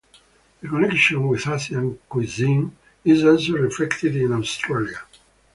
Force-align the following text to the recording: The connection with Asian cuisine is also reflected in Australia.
The 0.61 0.67
connection 0.67 1.27
with 1.27 1.47
Asian 1.47 1.99
cuisine 2.09 2.75
is 3.05 3.23
also 3.23 3.53
reflected 3.53 4.15
in 4.15 4.33
Australia. 4.33 4.99